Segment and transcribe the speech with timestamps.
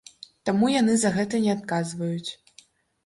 [0.49, 2.31] Таму яны за гэта не адказваюць.